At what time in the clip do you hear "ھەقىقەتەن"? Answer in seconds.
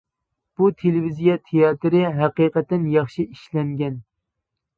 2.21-2.89